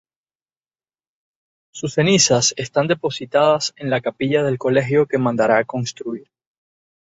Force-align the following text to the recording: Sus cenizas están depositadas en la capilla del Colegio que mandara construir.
Sus 1.71 1.93
cenizas 1.93 2.55
están 2.57 2.87
depositadas 2.87 3.71
en 3.75 3.91
la 3.91 4.01
capilla 4.01 4.41
del 4.41 4.57
Colegio 4.57 5.05
que 5.05 5.19
mandara 5.19 5.63
construir. 5.63 6.27